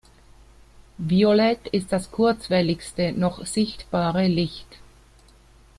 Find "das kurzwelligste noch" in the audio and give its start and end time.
1.91-3.45